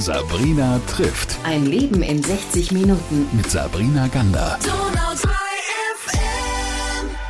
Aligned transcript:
Sabrina 0.00 0.80
trifft. 0.86 1.36
Ein 1.44 1.66
Leben 1.66 2.02
in 2.02 2.22
60 2.22 2.72
Minuten. 2.72 3.26
Mit 3.36 3.50
Sabrina 3.50 4.08
Gander. 4.08 4.58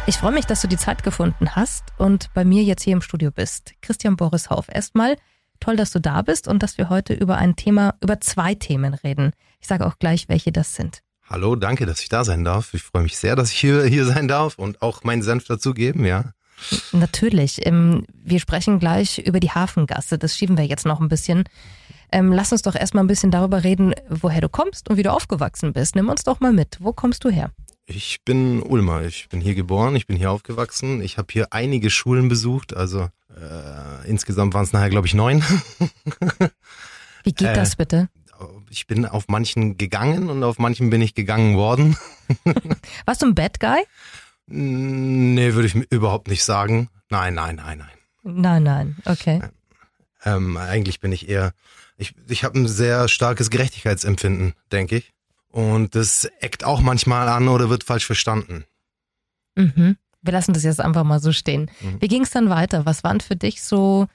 Ich 0.07 0.17
freue 0.17 0.31
mich, 0.31 0.47
dass 0.47 0.63
du 0.63 0.69
die 0.69 0.77
Zeit 0.77 1.03
gefunden 1.03 1.57
hast 1.57 1.87
und 1.99 2.33
bei 2.33 2.45
mir 2.45 2.63
jetzt 2.63 2.85
hier 2.85 2.93
im 2.93 3.03
Studio 3.03 3.33
bist. 3.33 3.73
Christian 3.83 4.15
Boris 4.15 4.51
Hauf, 4.51 4.67
erstmal 4.73 5.17
toll, 5.59 5.75
dass 5.75 5.91
du 5.91 5.99
da 5.99 6.23
bist 6.23 6.47
und 6.47 6.63
dass 6.63 6.79
wir 6.79 6.89
heute 6.91 7.13
über 7.13 7.39
ein 7.39 7.57
Thema, 7.57 7.97
über 8.05 8.21
zwei 8.21 8.55
Themen 8.55 8.95
reden. 8.95 9.33
Ich 9.61 9.67
sage 9.67 9.85
auch 9.85 9.99
gleich, 9.99 10.29
welche 10.29 10.53
das 10.53 10.77
sind. 10.77 11.03
Hallo, 11.29 11.57
danke, 11.57 11.87
dass 11.87 12.01
ich 12.01 12.09
da 12.09 12.23
sein 12.23 12.45
darf. 12.45 12.73
Ich 12.73 12.83
freue 12.83 13.03
mich 13.03 13.19
sehr, 13.19 13.35
dass 13.35 13.51
ich 13.51 13.59
hier, 13.59 13.83
hier 13.83 14.05
sein 14.05 14.29
darf 14.29 14.61
und 14.61 14.81
auch 14.81 15.03
meinen 15.03 15.23
Senf 15.23 15.45
dazugeben, 15.45 16.05
ja. 16.05 16.35
Natürlich. 16.93 17.67
Ähm, 17.67 18.07
wir 18.13 18.39
sprechen 18.39 18.79
gleich 18.79 19.19
über 19.19 19.41
die 19.41 19.51
Hafengasse. 19.51 20.19
Das 20.19 20.37
schieben 20.37 20.57
wir 20.57 20.67
jetzt 20.67 20.87
noch 20.87 21.01
ein 21.01 21.09
bisschen. 21.09 21.45
Ähm, 22.13 22.33
lass 22.33 22.53
uns 22.53 22.63
doch 22.63 22.75
erstmal 22.75 23.05
ein 23.05 23.09
bisschen 23.09 23.31
darüber 23.31 23.65
reden, 23.65 23.95
woher 24.09 24.41
du 24.41 24.49
kommst 24.49 24.89
und 24.89 24.97
wie 24.97 25.03
du 25.03 25.13
aufgewachsen 25.13 25.73
bist. 25.73 25.97
Nimm 25.97 26.09
uns 26.09 26.25
doch 26.25 26.41
mal 26.41 26.53
mit. 26.53 26.79
Wo 26.81 26.93
kommst 26.93 27.25
du 27.25 27.31
her? 27.31 27.51
Ich 27.87 28.19
bin 28.25 28.63
Ulmer. 28.63 29.03
Ich 29.03 29.29
bin 29.29 29.41
hier 29.41 29.55
geboren. 29.55 29.97
Ich 29.97 30.07
bin 30.07 30.17
hier 30.17 30.31
aufgewachsen. 30.31 31.03
Ich 31.03 31.19
habe 31.19 31.29
hier 31.33 31.49
einige 31.53 31.91
Schulen 31.91 32.29
besucht. 32.29 32.77
Also 32.77 33.09
äh, 33.37 34.09
insgesamt 34.09 34.55
waren 34.55 34.65
es 34.65 34.73
nachher, 34.73 34.91
glaube 34.91 35.07
ich, 35.07 35.15
neun. 35.15 35.43
wie 37.25 37.33
geht 37.33 37.49
äh, 37.49 37.55
das 37.55 37.77
bitte? 37.77 38.09
ich 38.71 38.87
bin 38.87 39.07
auf 39.07 39.29
manchen 39.29 39.77
gegangen 39.77 40.31
und 40.31 40.43
auf 40.45 40.59
manchen 40.59 40.91
bin 40.91 41.03
ich 41.03 41.15
gegangen 41.15 41.57
worden. 41.57 41.97
Warst 43.05 43.23
du 43.23 43.27
ein 43.27 43.35
Bad 43.35 43.61
Guy? 43.61 43.83
Nee, 44.47 45.55
würde 45.55 45.69
ich 45.69 45.75
überhaupt 45.75 46.29
nicht 46.29 46.45
sagen. 46.45 46.89
Nein, 47.11 47.35
nein, 47.35 47.57
nein, 47.57 47.79
nein. 47.79 47.89
Nein, 48.23 48.63
nein, 48.63 48.97
okay. 49.05 49.41
Ähm, 50.25 50.57
eigentlich 50.57 51.01
bin 51.01 51.13
ich 51.13 51.29
eher, 51.29 51.53
ich, 52.01 52.15
ich 52.29 52.45
habe 52.45 52.59
ein 52.59 52.67
sehr 52.67 53.09
starkes 53.09 53.51
Gerechtigkeitsempfinden, 53.51 54.55
denke 54.73 54.97
ich. 54.97 55.13
Und 55.49 55.95
das 55.95 56.25
eckt 56.41 56.65
auch 56.65 56.81
manchmal 56.81 57.29
an 57.29 57.49
oder 57.49 57.69
wird 57.69 57.85
falsch 57.85 58.07
verstanden. 58.07 58.65
Mhm. 59.55 59.97
Wir 60.23 60.33
lassen 60.33 60.53
das 60.53 60.65
jetzt 60.65 60.81
einfach 60.81 61.05
mal 61.05 61.21
so 61.21 61.33
stehen. 61.33 61.71
Mhm. 61.81 62.01
Wie 62.01 62.09
ging 62.09 62.23
es 62.23 62.31
dann 62.31 62.49
weiter? 62.49 62.87
Was 62.87 63.05
waren 63.05 63.21
für 63.21 63.37
dich 63.37 63.63
so 63.63 64.07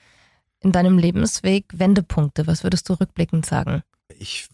in 0.62 0.72
deinem 0.72 0.98
Lebensweg 0.98 1.66
Wendepunkte? 1.74 2.48
Was 2.48 2.64
würdest 2.64 2.90
du 2.90 2.94
rückblickend 2.94 3.46
sagen? 3.46 3.84
Ich 4.18 4.48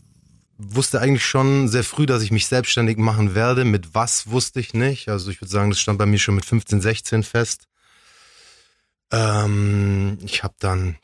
wusste 0.57 0.99
eigentlich 0.99 1.25
schon 1.25 1.69
sehr 1.69 1.83
früh, 1.83 2.05
dass 2.05 2.23
ich 2.23 2.31
mich 2.31 2.47
selbstständig 2.47 2.97
machen 2.97 3.33
werde. 3.33 3.63
Mit 3.63 3.95
was 3.95 4.29
wusste 4.29 4.59
ich 4.59 4.73
nicht. 4.73 5.07
Also 5.07 5.31
ich 5.31 5.39
würde 5.39 5.51
sagen, 5.51 5.69
das 5.69 5.79
stand 5.79 5.99
bei 5.99 6.05
mir 6.05 6.19
schon 6.19 6.35
mit 6.35 6.45
15, 6.45 6.81
16 6.81 7.23
fest. 7.23 7.67
Ähm, 9.11 10.17
ich 10.23 10.43
habe 10.43 10.55
dann 10.59 10.97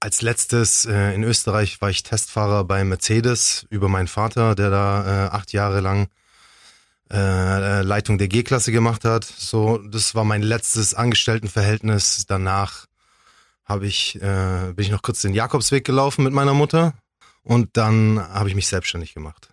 als 0.00 0.22
letztes 0.22 0.86
äh, 0.86 1.14
in 1.14 1.22
Österreich 1.22 1.80
war 1.80 1.90
ich 1.90 2.02
Testfahrer 2.02 2.64
bei 2.64 2.82
Mercedes 2.84 3.66
über 3.68 3.88
meinen 3.88 4.08
Vater, 4.08 4.54
der 4.54 4.70
da 4.70 5.26
äh, 5.26 5.28
acht 5.28 5.52
Jahre 5.52 5.80
lang 5.80 6.08
äh, 7.12 7.82
Leitung 7.82 8.16
der 8.18 8.28
G-Klasse 8.28 8.72
gemacht 8.72 9.04
hat. 9.04 9.24
So, 9.24 9.78
das 9.78 10.14
war 10.14 10.24
mein 10.24 10.42
letztes 10.42 10.94
Angestelltenverhältnis. 10.94 12.24
Danach 12.26 12.86
habe 13.64 13.86
ich 13.86 14.16
äh, 14.16 14.72
bin 14.74 14.84
ich 14.84 14.90
noch 14.90 15.02
kurz 15.02 15.20
den 15.20 15.34
Jakobsweg 15.34 15.84
gelaufen 15.84 16.24
mit 16.24 16.32
meiner 16.32 16.54
Mutter 16.54 16.94
und 17.42 17.76
dann 17.76 18.18
habe 18.18 18.48
ich 18.48 18.54
mich 18.54 18.68
selbstständig 18.68 19.14
gemacht. 19.14 19.52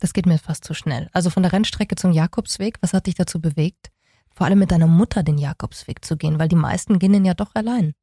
Das 0.00 0.12
geht 0.12 0.26
mir 0.26 0.38
fast 0.38 0.64
zu 0.64 0.74
schnell. 0.74 1.08
Also 1.12 1.30
von 1.30 1.42
der 1.42 1.52
Rennstrecke 1.52 1.94
zum 1.94 2.12
Jakobsweg, 2.12 2.78
was 2.80 2.92
hat 2.92 3.06
dich 3.06 3.14
dazu 3.14 3.40
bewegt, 3.40 3.90
vor 4.34 4.46
allem 4.46 4.58
mit 4.58 4.70
deiner 4.70 4.86
Mutter 4.86 5.22
den 5.22 5.38
Jakobsweg 5.38 6.04
zu 6.04 6.16
gehen? 6.16 6.38
Weil 6.38 6.48
die 6.48 6.56
meisten 6.56 6.98
gehen 6.98 7.24
ja 7.24 7.32
doch 7.32 7.54
allein. 7.54 7.94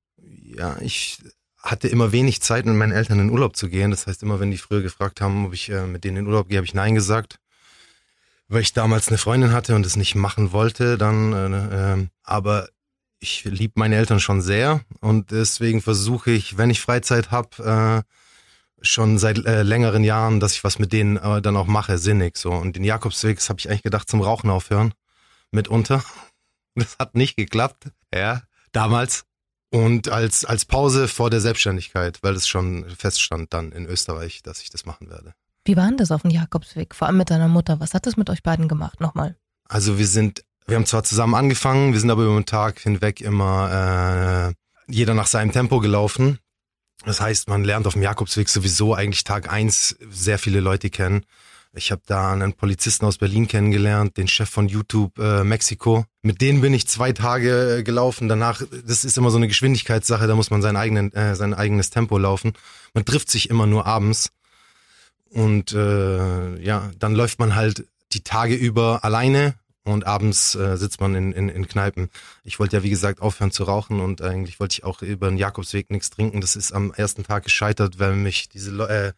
Ja, 0.58 0.78
ich 0.82 1.20
hatte 1.58 1.88
immer 1.88 2.12
wenig 2.12 2.42
Zeit, 2.42 2.66
mit 2.66 2.76
meinen 2.76 2.92
Eltern 2.92 3.20
in 3.20 3.30
Urlaub 3.30 3.56
zu 3.56 3.70
gehen. 3.70 3.92
Das 3.92 4.06
heißt, 4.08 4.22
immer 4.23 4.40
wenn 4.40 4.52
die 4.52 4.58
früher 4.58 4.82
gefragt 4.82 5.22
haben, 5.22 5.45
ob 5.45 5.54
ich 5.54 5.70
äh, 5.70 5.88
mit 5.88 6.04
denen 6.04 6.18
in 6.18 6.28
Urlaub 6.28 6.50
gehe, 6.50 6.58
habe 6.58 6.66
ich 6.66 6.73
Nein 6.73 6.95
gesagt. 6.95 7.40
Weil 8.50 8.62
ich 8.62 8.73
damals 8.73 9.08
eine 9.08 9.18
Freundin 9.18 9.54
hatte 9.54 9.76
und 9.76 9.86
es 9.86 9.95
nicht 9.95 10.16
machen 10.16 10.52
wollte, 10.52 10.98
dann, 10.98 11.33
äh, 11.33 11.94
äh, 11.94 12.08
aber 12.23 12.67
ich 13.20 13.45
liebe 13.45 13.73
meine 13.77 13.95
Eltern 13.95 14.20
schon 14.20 14.42
sehr 14.42 14.82
und 15.00 15.32
deswegen 15.32 15.82
versuche 15.82 16.32
ich, 16.32 16.58
wenn 16.58 16.70
ich 16.70 16.82
Freizeit 16.82 17.32
habe, 17.32 18.04
äh, 18.06 18.14
schon 18.86 19.17
seit 19.17 19.45
äh, 19.45 19.64
längeren 19.64 20.04
Jahren, 20.04 20.42
dass 20.42 20.54
ich 20.54 20.64
was 20.66 20.77
mit 20.77 20.92
denen 20.92 21.16
äh, 21.16 21.42
dann 21.42 21.56
auch 21.56 21.67
mache, 21.67 21.98
sinnig 21.98 22.38
so. 22.38 22.52
Und 22.52 22.76
den 22.76 22.83
Jakobsweg, 22.83 23.39
habe 23.48 23.60
ich 23.60 23.70
eigentlich 23.70 23.83
gedacht, 23.83 24.10
zum 24.10 24.22
Rauchen 24.22 24.50
aufhören. 24.50 24.94
Mitunter. 25.52 26.04
Das 26.76 26.98
hat 26.98 27.14
nicht 27.14 27.36
geklappt, 27.36 27.92
ja, 28.11 28.42
damals. 28.72 29.26
Und 29.73 30.08
als, 30.08 30.45
als 30.45 30.66
Pause 30.66 31.08
vor 31.08 31.32
der 31.32 31.42
Selbstständigkeit, 31.42 32.20
weil 32.22 32.36
es 32.36 32.48
schon 32.48 32.86
feststand 32.95 33.56
dann 33.56 33.72
in 33.72 33.88
Österreich, 33.88 34.44
dass 34.44 34.61
ich 34.61 34.70
das 34.70 34.86
machen 34.86 35.10
werde. 35.10 35.34
Wie 35.66 35.76
war 35.76 35.88
denn 35.88 35.98
das 35.98 36.11
auf 36.11 36.22
dem 36.22 36.30
Jakobsweg? 36.30 36.94
Vor 36.94 37.08
allem 37.08 37.17
mit 37.17 37.32
deiner 37.32 37.48
Mutter. 37.48 37.80
Was 37.80 37.95
hat 37.95 38.06
das 38.06 38.16
mit 38.16 38.30
euch 38.30 38.44
beiden 38.44 38.67
gemacht 38.67 39.02
nochmal? 39.02 39.36
Also 39.67 39.98
wir 39.98 40.06
sind, 40.06 40.44
wir 40.67 40.76
haben 40.76 40.86
zwar 40.86 41.04
zusammen 41.04 41.33
angefangen, 41.33 41.92
wir 41.92 42.00
sind 42.00 42.12
aber 42.12 42.23
über 42.23 42.36
den 42.36 42.45
Tag 42.45 42.82
hinweg 42.82 43.20
immer 43.20 44.52
äh, 44.52 44.94
jeder 44.94 45.16
nach 45.16 45.26
seinem 45.26 45.52
Tempo 45.52 45.80
gelaufen. 45.80 46.38
Das 47.04 47.20
heißt, 47.20 47.50
man 47.50 47.64
lernt 47.64 47.88
auf 47.88 47.94
dem 47.94 48.04
Jakobsweg 48.04 48.50
sowieso 48.50 48.94
eigentlich 48.94 49.23
Tag 49.23 49.52
eins 49.52 49.98
sehr 50.08 50.38
viele 50.38 50.60
Leute 50.60 50.92
kennen. 50.92 51.26
Ich 51.76 51.92
habe 51.92 52.04
da 52.06 52.32
einen 52.32 52.54
Polizisten 52.54 53.06
aus 53.06 53.17
Berlin 53.17 53.48
kennengelernt, 53.48 54.17
den 54.17 54.28
Chef 54.28 54.48
von 54.48 54.67
YouTube 54.67 55.17
äh, 55.17 55.44
Mexiko. 55.44 56.06
Mit 56.22 56.39
denen 56.39 56.61
bin 56.61 56.72
ich 56.72 56.88
zwei 56.88 57.14
Tage 57.14 57.80
äh, 57.80 57.84
gelaufen. 57.84 58.30
Danach, 58.30 58.61
das 58.86 59.04
ist 59.04 59.17
immer 59.17 59.32
so 59.32 59.38
eine 59.38 59.48
Geschwindigkeitssache, 59.48 60.28
da 60.28 60.36
muss 60.36 60.52
man 60.52 60.62
sein, 60.62 60.76
eigenen, 60.76 61.12
äh, 61.14 61.36
sein 61.36 61.56
eigenes 61.56 61.89
Tempo 61.89 62.20
laufen. 62.20 62.54
Man 62.94 63.06
trifft 63.06 63.32
sich 63.32 63.50
immer 63.50 63.66
nur 63.66 63.88
abends. 63.88 64.30
Und 65.32 65.73
äh, 65.73 66.62
ja, 66.62 66.92
dann 67.00 67.16
läuft 67.16 67.39
man 67.39 67.56
halt 67.56 67.88
die 68.12 68.23
Tage 68.23 68.54
über 68.54 69.04
alleine 69.04 69.56
und 69.83 70.06
abends 70.06 70.54
äh, 70.54 70.78
sitzt 70.78 71.02
man 71.02 71.16
in, 71.16 71.32
in, 71.32 71.50
in 71.50 71.67
Kneipen. 71.67 72.10
Ich 72.44 72.60
wollte 72.60 72.78
ja, 72.78 72.83
wie 72.83 72.92
gesagt, 72.92 73.20
aufhören 73.20 73.50
zu 73.50 73.64
rauchen 73.64 74.00
und 74.00 74.22
eigentlich 74.22 74.60
wollte 74.60 74.73
ich 74.73 74.83
auch 74.83 75.02
über 75.02 75.28
den 75.28 75.39
Jakobsweg 75.39 75.89
nichts 75.89 76.12
trinken. 76.12 76.39
Das 76.39 76.56
ist 76.56 76.72
am 76.72 76.94
ersten 76.94 77.23
Tag 77.23 77.45
gescheitert, 77.45 77.98
weil 77.98 78.16
mich 78.16 78.48
diese 78.48 78.70
Le 78.70 78.88
äh, 78.88 79.14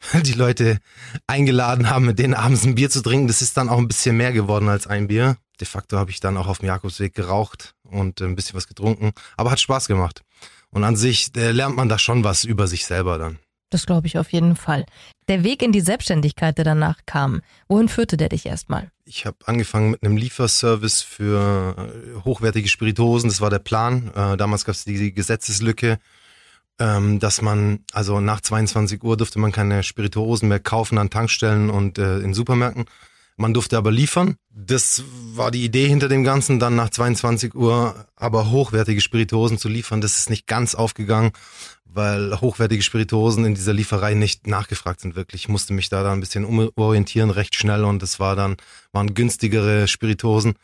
die 0.22 0.32
Leute 0.32 0.78
eingeladen 1.26 1.90
haben, 1.90 2.06
mit 2.06 2.18
denen 2.18 2.34
abends 2.34 2.64
ein 2.64 2.74
Bier 2.74 2.90
zu 2.90 3.02
trinken. 3.02 3.28
Das 3.28 3.42
ist 3.42 3.56
dann 3.56 3.68
auch 3.68 3.78
ein 3.78 3.88
bisschen 3.88 4.16
mehr 4.16 4.32
geworden 4.32 4.68
als 4.68 4.86
ein 4.86 5.08
Bier. 5.08 5.36
De 5.60 5.66
facto 5.66 5.98
habe 5.98 6.10
ich 6.10 6.20
dann 6.20 6.36
auch 6.36 6.46
auf 6.46 6.58
dem 6.58 6.66
Jakobsweg 6.66 7.14
geraucht 7.14 7.74
und 7.84 8.20
ein 8.22 8.34
bisschen 8.34 8.56
was 8.56 8.66
getrunken, 8.66 9.12
aber 9.36 9.50
hat 9.50 9.60
Spaß 9.60 9.88
gemacht. 9.88 10.22
Und 10.70 10.84
an 10.84 10.96
sich 10.96 11.36
äh, 11.36 11.50
lernt 11.50 11.76
man 11.76 11.88
da 11.88 11.98
schon 11.98 12.24
was 12.24 12.44
über 12.44 12.66
sich 12.66 12.86
selber 12.86 13.18
dann. 13.18 13.38
Das 13.70 13.86
glaube 13.86 14.08
ich 14.08 14.18
auf 14.18 14.32
jeden 14.32 14.56
Fall. 14.56 14.84
Der 15.28 15.44
Weg 15.44 15.62
in 15.62 15.70
die 15.70 15.80
Selbstständigkeit, 15.80 16.58
der 16.58 16.64
danach 16.64 16.98
kam, 17.06 17.40
wohin 17.68 17.88
führte 17.88 18.16
der 18.16 18.28
dich 18.28 18.46
erstmal? 18.46 18.90
Ich 19.04 19.26
habe 19.26 19.36
angefangen 19.44 19.92
mit 19.92 20.02
einem 20.02 20.16
Lieferservice 20.16 21.02
für 21.02 21.76
äh, 21.76 22.24
hochwertige 22.24 22.68
Spiritosen. 22.68 23.30
Das 23.30 23.40
war 23.40 23.50
der 23.50 23.60
Plan. 23.60 24.08
Äh, 24.14 24.36
damals 24.36 24.64
gab 24.64 24.74
es 24.74 24.84
die 24.84 25.14
Gesetzeslücke, 25.14 25.98
ähm, 26.80 27.20
dass 27.20 27.42
man, 27.42 27.80
also 27.92 28.20
nach 28.20 28.40
22 28.40 29.04
Uhr 29.04 29.16
durfte 29.16 29.38
man 29.38 29.52
keine 29.52 29.82
Spirituosen 29.84 30.48
mehr 30.48 30.58
kaufen 30.58 30.98
an 30.98 31.10
Tankstellen 31.10 31.70
und 31.70 31.98
äh, 31.98 32.18
in 32.18 32.34
Supermärkten. 32.34 32.86
Man 33.36 33.54
durfte 33.54 33.78
aber 33.78 33.90
liefern. 33.90 34.36
Das 34.50 35.04
war 35.34 35.50
die 35.50 35.64
Idee 35.64 35.88
hinter 35.88 36.08
dem 36.08 36.24
Ganzen, 36.24 36.58
dann 36.58 36.76
nach 36.76 36.90
22 36.90 37.54
Uhr 37.54 37.94
aber 38.16 38.50
hochwertige 38.50 39.00
Spirituosen 39.00 39.56
zu 39.56 39.68
liefern. 39.68 40.00
Das 40.00 40.18
ist 40.18 40.28
nicht 40.30 40.46
ganz 40.46 40.74
aufgegangen 40.74 41.32
weil 41.92 42.40
hochwertige 42.40 42.82
Spirituosen 42.82 43.44
in 43.44 43.54
dieser 43.54 43.72
Lieferei 43.72 44.14
nicht 44.14 44.46
nachgefragt 44.46 45.00
sind 45.00 45.16
wirklich. 45.16 45.42
Ich 45.42 45.48
musste 45.48 45.72
mich 45.72 45.88
da 45.88 46.02
dann 46.02 46.18
ein 46.18 46.20
bisschen 46.20 46.44
umorientieren, 46.44 47.30
recht 47.30 47.54
schnell 47.54 47.84
und 47.84 48.02
es 48.02 48.20
war 48.20 48.36
dann, 48.36 48.56
waren 48.92 49.14
günstigere 49.14 49.88
Spirituosen. 49.88 50.54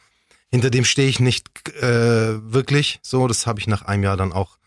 Hinter 0.51 0.71
dem 0.71 0.85
stehe 0.85 1.09
ich 1.09 1.21
nicht 1.21 1.49
äh, 1.81 2.53
wirklich 2.53 3.01
so, 3.03 3.27
das 3.27 3.47
habe 3.47 3.59
ich 3.59 3.67
nach 3.67 3.83
einem 3.83 4.05
Jahr 4.05 4.17
dann 4.17 4.33
auch 4.33 4.59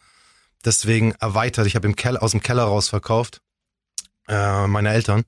deswegen 0.66 1.14
erweitert. 1.20 1.68
Ich 1.68 1.76
habe 1.76 1.88
im 1.88 1.96
Keller, 1.96 2.22
aus 2.22 2.32
dem 2.32 2.42
Keller 2.42 2.64
raus 2.64 2.90
verkauft, 2.90 3.42
äh, 4.28 4.68
meine 4.68 4.90
Eltern. 4.90 5.24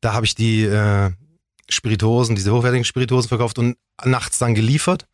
Da 0.00 0.12
habe 0.12 0.26
ich 0.26 0.34
die 0.34 0.64
äh, 0.64 1.10
Spirituosen, 1.68 2.36
diese 2.36 2.52
hochwertigen 2.52 2.84
Spirituosen 2.84 3.28
verkauft 3.28 3.58
und 3.58 3.76
nachts 4.04 4.38
dann 4.38 4.54
geliefert. 4.54 5.06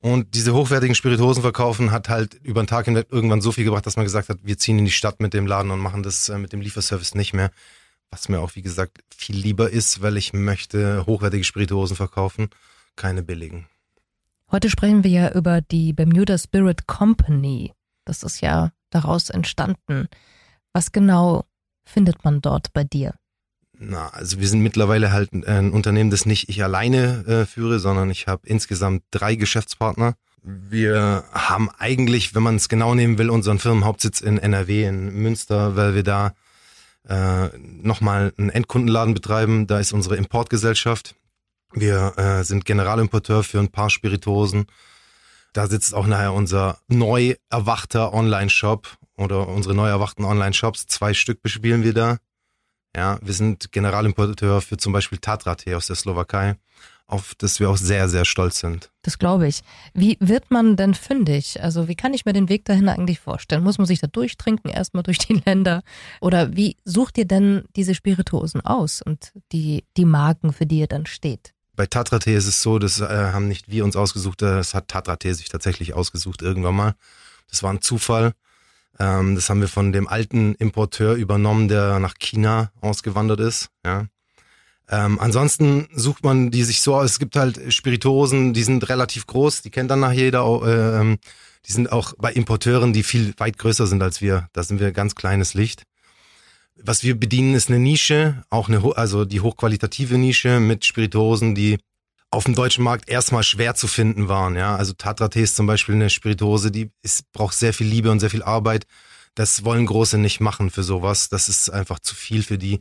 Und 0.00 0.34
diese 0.34 0.52
hochwertigen 0.52 0.96
Spirituosen 0.96 1.42
verkaufen 1.42 1.92
hat 1.92 2.08
halt 2.08 2.34
über 2.42 2.62
den 2.62 2.66
Tag 2.66 2.86
hinweg 2.86 3.06
irgendwann 3.10 3.40
so 3.40 3.52
viel 3.52 3.64
gebracht, 3.64 3.86
dass 3.86 3.96
man 3.96 4.04
gesagt 4.04 4.28
hat, 4.28 4.38
wir 4.42 4.58
ziehen 4.58 4.78
in 4.78 4.84
die 4.84 4.90
Stadt 4.90 5.20
mit 5.20 5.32
dem 5.32 5.46
Laden 5.46 5.70
und 5.70 5.78
machen 5.78 6.02
das 6.02 6.28
äh, 6.28 6.38
mit 6.38 6.52
dem 6.52 6.60
Lieferservice 6.60 7.14
nicht 7.14 7.32
mehr. 7.32 7.50
Was 8.10 8.28
mir 8.28 8.40
auch, 8.40 8.56
wie 8.56 8.62
gesagt, 8.62 8.98
viel 9.16 9.36
lieber 9.36 9.70
ist, 9.70 10.02
weil 10.02 10.16
ich 10.16 10.32
möchte 10.32 11.06
hochwertige 11.06 11.44
Spirituosen 11.44 11.96
verkaufen, 11.96 12.50
keine 12.96 13.22
billigen. 13.22 13.68
Heute 14.50 14.68
sprechen 14.68 15.02
wir 15.02 15.10
ja 15.10 15.32
über 15.32 15.62
die 15.62 15.94
Bermuda 15.94 16.36
Spirit 16.36 16.86
Company. 16.86 17.72
Das 18.04 18.22
ist 18.22 18.40
ja 18.40 18.72
daraus 18.90 19.30
entstanden. 19.30 20.08
Was 20.72 20.92
genau 20.92 21.44
findet 21.84 22.24
man 22.24 22.40
dort 22.40 22.72
bei 22.72 22.84
dir? 22.84 23.14
Na, 23.78 24.08
also 24.10 24.38
wir 24.38 24.48
sind 24.48 24.60
mittlerweile 24.60 25.12
halt 25.12 25.32
ein 25.32 25.72
Unternehmen, 25.72 26.10
das 26.10 26.26
nicht 26.26 26.48
ich 26.48 26.62
alleine 26.62 27.24
äh, 27.26 27.46
führe, 27.46 27.80
sondern 27.80 28.10
ich 28.10 28.28
habe 28.28 28.46
insgesamt 28.46 29.02
drei 29.10 29.34
Geschäftspartner. 29.34 30.14
Wir 30.44 31.24
haben 31.32 31.70
eigentlich, 31.78 32.34
wenn 32.34 32.42
man 32.42 32.56
es 32.56 32.68
genau 32.68 32.94
nehmen 32.94 33.18
will, 33.18 33.30
unseren 33.30 33.58
Firmenhauptsitz 33.58 34.20
in 34.20 34.38
NRW, 34.38 34.84
in 34.86 35.14
Münster, 35.14 35.76
weil 35.76 35.94
wir 35.94 36.02
da 36.02 36.34
äh, 37.08 37.48
nochmal 37.58 38.32
einen 38.36 38.50
Endkundenladen 38.50 39.14
betreiben. 39.14 39.66
Da 39.66 39.80
ist 39.80 39.92
unsere 39.92 40.16
Importgesellschaft. 40.16 41.14
Wir 41.72 42.12
äh, 42.16 42.44
sind 42.44 42.64
Generalimporteur 42.64 43.42
für 43.42 43.58
ein 43.58 43.70
paar 43.70 43.90
Spiritosen. 43.90 44.66
Da 45.52 45.66
sitzt 45.66 45.94
auch 45.94 46.06
nachher 46.06 46.32
unser 46.32 46.78
neu 46.88 47.34
erwachter 47.50 48.14
Online-Shop 48.14 48.96
oder 49.16 49.48
unsere 49.48 49.74
neu 49.74 49.88
erwachten 49.88 50.24
Online-Shops. 50.24 50.86
Zwei 50.86 51.12
Stück 51.14 51.42
bespielen 51.42 51.84
wir 51.84 51.92
da. 51.92 52.18
Ja, 52.96 53.18
wir 53.22 53.32
sind 53.34 53.72
Generalimporteur 53.72 54.60
für 54.60 54.76
zum 54.76 54.92
Beispiel 54.92 55.18
Tatra-Tee 55.18 55.74
aus 55.74 55.86
der 55.86 55.96
Slowakei, 55.96 56.56
auf 57.06 57.34
das 57.36 57.58
wir 57.58 57.70
auch 57.70 57.78
sehr, 57.78 58.08
sehr 58.08 58.26
stolz 58.26 58.60
sind. 58.60 58.90
Das 59.02 59.18
glaube 59.18 59.46
ich. 59.46 59.62
Wie 59.94 60.18
wird 60.20 60.50
man 60.50 60.76
denn 60.76 60.94
fündig? 60.94 61.62
Also 61.62 61.88
wie 61.88 61.94
kann 61.94 62.12
ich 62.12 62.26
mir 62.26 62.34
den 62.34 62.50
Weg 62.50 62.66
dahin 62.66 62.88
eigentlich 62.88 63.20
vorstellen? 63.20 63.62
Muss 63.62 63.78
man 63.78 63.86
sich 63.86 64.00
da 64.00 64.08
durchtrinken, 64.08 64.70
erstmal 64.70 65.02
durch 65.02 65.18
die 65.18 65.42
Länder? 65.44 65.82
Oder 66.20 66.54
wie 66.54 66.76
sucht 66.84 67.16
ihr 67.16 67.26
denn 67.26 67.64
diese 67.76 67.94
Spirituosen 67.94 68.60
aus 68.60 69.00
und 69.00 69.32
die, 69.52 69.84
die 69.96 70.04
Marken, 70.04 70.52
für 70.52 70.66
die 70.66 70.80
ihr 70.80 70.86
dann 70.86 71.06
steht? 71.06 71.54
Bei 71.74 71.86
Tatra 71.86 72.18
Tee 72.18 72.34
ist 72.34 72.46
es 72.46 72.62
so, 72.62 72.78
das 72.78 73.00
äh, 73.00 73.06
haben 73.06 73.48
nicht 73.48 73.70
wir 73.70 73.84
uns 73.84 73.96
ausgesucht, 73.96 74.42
das 74.42 74.74
hat 74.74 74.88
Tatra 74.88 75.16
Tee 75.16 75.32
sich 75.32 75.48
tatsächlich 75.48 75.94
ausgesucht 75.94 76.42
irgendwann 76.42 76.76
mal. 76.76 76.94
Das 77.50 77.62
war 77.62 77.72
ein 77.72 77.80
Zufall. 77.80 78.32
Ähm, 78.98 79.34
das 79.34 79.48
haben 79.48 79.60
wir 79.60 79.68
von 79.68 79.92
dem 79.92 80.06
alten 80.06 80.54
Importeur 80.56 81.14
übernommen, 81.14 81.68
der 81.68 81.98
nach 81.98 82.14
China 82.18 82.70
ausgewandert 82.80 83.40
ist. 83.40 83.68
Ja. 83.84 84.06
Ähm, 84.88 85.18
ansonsten 85.18 85.88
sucht 85.94 86.24
man 86.24 86.50
die 86.50 86.64
sich 86.64 86.82
so 86.82 86.94
aus. 86.94 87.12
Es 87.12 87.18
gibt 87.18 87.36
halt 87.36 87.72
Spirituosen, 87.72 88.52
die 88.52 88.62
sind 88.62 88.88
relativ 88.88 89.26
groß, 89.26 89.62
die 89.62 89.70
kennt 89.70 89.90
dann 89.90 90.00
nach 90.00 90.12
jeder. 90.12 90.44
Äh, 90.44 91.00
ähm, 91.00 91.18
die 91.66 91.72
sind 91.72 91.92
auch 91.92 92.14
bei 92.18 92.32
Importeuren, 92.32 92.92
die 92.92 93.02
viel 93.02 93.34
weit 93.38 93.56
größer 93.56 93.86
sind 93.86 94.02
als 94.02 94.20
wir. 94.20 94.48
Da 94.52 94.62
sind 94.62 94.80
wir 94.80 94.92
ganz 94.92 95.14
kleines 95.14 95.54
Licht. 95.54 95.84
Was 96.76 97.02
wir 97.02 97.18
bedienen, 97.18 97.54
ist 97.54 97.68
eine 97.68 97.78
Nische, 97.78 98.44
auch 98.50 98.68
eine, 98.68 98.96
also 98.96 99.24
die 99.24 99.40
hochqualitative 99.40 100.18
Nische 100.18 100.58
mit 100.58 100.84
Spirituosen, 100.84 101.54
die 101.54 101.78
auf 102.30 102.44
dem 102.44 102.54
deutschen 102.54 102.82
Markt 102.82 103.08
erstmal 103.08 103.42
schwer 103.42 103.74
zu 103.74 103.86
finden 103.86 104.28
waren. 104.28 104.56
Ja, 104.56 104.74
also 104.74 104.94
Tatra 104.94 105.28
Tee 105.28 105.42
ist 105.42 105.54
zum 105.54 105.66
Beispiel 105.66 105.94
eine 105.94 106.08
Spirituose, 106.08 106.70
die 106.70 106.90
ist, 107.02 107.30
braucht 107.32 107.54
sehr 107.54 107.74
viel 107.74 107.86
Liebe 107.86 108.10
und 108.10 108.20
sehr 108.20 108.30
viel 108.30 108.42
Arbeit. 108.42 108.86
Das 109.34 109.64
wollen 109.64 109.86
Große 109.86 110.18
nicht 110.18 110.40
machen 110.40 110.70
für 110.70 110.82
sowas. 110.82 111.28
Das 111.28 111.48
ist 111.48 111.70
einfach 111.70 111.98
zu 111.98 112.14
viel 112.14 112.42
für 112.42 112.58
die. 112.58 112.80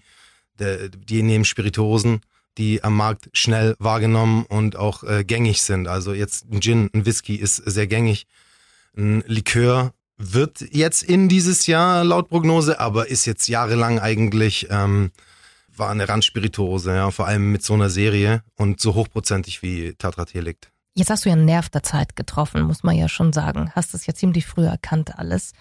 Die 0.60 1.24
nehmen 1.24 1.46
Spirituosen, 1.46 2.22
die 2.58 2.84
am 2.84 2.96
Markt 2.96 3.30
schnell 3.34 3.76
wahrgenommen 3.80 4.46
und 4.46 4.76
auch 4.76 5.04
äh, 5.04 5.24
gängig 5.24 5.62
sind. 5.64 5.88
Also 5.88 6.14
jetzt 6.14 6.46
ein 6.52 6.62
Gin, 6.62 6.90
ein 6.94 7.06
Whisky 7.06 7.36
ist 7.36 7.56
sehr 7.56 7.88
gängig. 7.88 8.28
Ein 8.96 9.24
Likör 9.26 9.94
wird 10.22 10.62
jetzt 10.72 11.04
in 11.04 11.30
dieses 11.30 11.68
Jahr 11.68 12.04
laut 12.04 12.30
Prognose, 12.30 12.80
aber 12.80 13.10
ist 13.10 13.26
jetzt 13.26 13.48
jahrelang 13.48 14.00
eigentlich 14.00 14.68
ähm, 14.70 15.12
war 15.76 15.90
eine 15.90 16.08
Randspirituose, 16.08 16.96
ja, 16.96 17.12
vor 17.12 17.28
allem 17.28 17.52
mit 17.52 17.64
so 17.64 17.74
einer 17.74 17.90
Serie 17.90 18.44
und 18.56 18.80
so 18.80 18.96
hochprozentig 18.96 19.62
wie 19.62 19.94
Tatrat 19.94 20.30
hier 20.30 20.42
liegt. 20.42 20.72
Jetzt 20.96 21.10
hast 21.10 21.26
du 21.26 21.30
ja 21.30 21.36
einen 21.36 21.46
Nerv 21.46 21.70
der 21.70 21.84
Zeit 21.84 22.16
getroffen, 22.16 22.64
muss 22.64 22.84
man 22.84 22.96
ja 22.96 23.08
schon 23.08 23.32
sagen. 23.34 23.72
Hast 23.74 23.94
es 23.94 24.06
ja 24.06 24.14
ziemlich 24.14 24.46
früh 24.46 24.66
erkannt 24.66 25.18
alles. 25.18 25.54